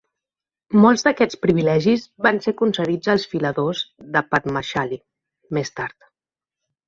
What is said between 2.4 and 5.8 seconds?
ser concedits als filadors de "Padmashali" més